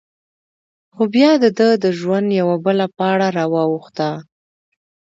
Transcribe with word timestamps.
خو؛ 0.93 1.03
بیا 1.13 1.31
د 1.43 1.45
دهٔ 1.57 1.69
د 1.83 1.85
ژوند 1.99 2.27
یوه 2.41 2.55
بله 2.65 2.85
پاڼه 2.97 3.29
را 3.37 3.45
واوښته… 3.53 4.09